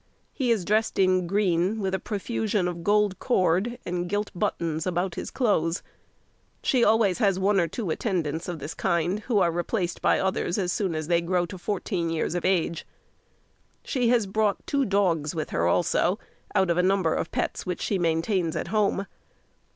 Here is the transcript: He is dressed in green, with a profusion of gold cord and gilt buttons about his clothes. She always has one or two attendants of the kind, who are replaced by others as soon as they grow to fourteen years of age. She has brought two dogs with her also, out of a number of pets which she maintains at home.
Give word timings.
He 0.33 0.49
is 0.49 0.65
dressed 0.65 0.97
in 0.97 1.27
green, 1.27 1.79
with 1.79 1.93
a 1.93 1.99
profusion 1.99 2.67
of 2.67 2.83
gold 2.83 3.19
cord 3.19 3.77
and 3.85 4.09
gilt 4.09 4.31
buttons 4.33 4.87
about 4.87 5.13
his 5.13 5.29
clothes. 5.29 5.83
She 6.63 6.83
always 6.83 7.19
has 7.19 7.37
one 7.37 7.59
or 7.59 7.67
two 7.67 7.91
attendants 7.91 8.47
of 8.47 8.57
the 8.57 8.67
kind, 8.69 9.19
who 9.19 9.37
are 9.37 9.51
replaced 9.51 10.01
by 10.01 10.19
others 10.19 10.57
as 10.57 10.73
soon 10.73 10.95
as 10.95 11.07
they 11.07 11.21
grow 11.21 11.45
to 11.45 11.55
fourteen 11.55 12.09
years 12.09 12.33
of 12.33 12.45
age. 12.45 12.83
She 13.83 14.09
has 14.09 14.25
brought 14.25 14.65
two 14.65 14.85
dogs 14.85 15.35
with 15.35 15.51
her 15.51 15.67
also, 15.67 16.17
out 16.55 16.71
of 16.71 16.77
a 16.79 16.81
number 16.81 17.13
of 17.13 17.31
pets 17.31 17.67
which 17.67 17.81
she 17.81 17.99
maintains 17.99 18.55
at 18.55 18.69
home. 18.69 19.05